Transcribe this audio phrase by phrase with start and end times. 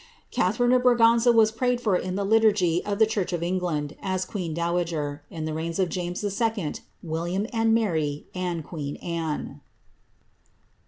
[0.01, 3.95] '^' Catharine of Braganza was prayed for in the liturgy of the church of England,
[4.01, 9.61] as queen dowager, in the reigns of James II., William io<i Mary, and queen Anne.